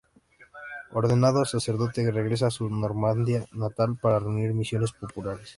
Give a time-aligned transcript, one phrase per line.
[0.93, 5.49] Ordenado sacerdote, regresa a su Normandía natal para reunir misiones populares.